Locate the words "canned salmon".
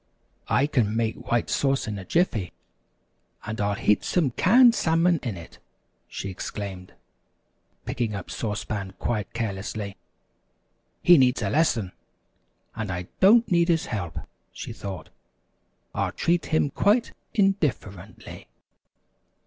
4.31-5.19